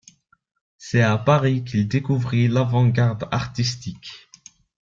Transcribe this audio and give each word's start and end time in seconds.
C’est 0.79 1.03
à 1.03 1.15
Paris 1.19 1.63
qu’il 1.63 1.87
découvrit 1.87 2.47
l’avant-garde 2.47 3.27
artistique. 3.29 4.27